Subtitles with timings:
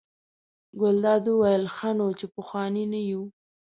[0.79, 3.23] ګلداد وویل: ښه نو چې پخواني نه یو.